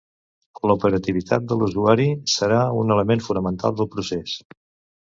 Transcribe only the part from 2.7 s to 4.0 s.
un element fonamental del